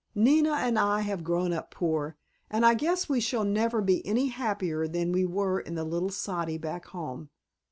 [0.15, 2.17] Nina and I have grown up poor,
[2.49, 6.09] and I guess we shall never be any happier than we were in the little
[6.09, 7.29] soddy back home.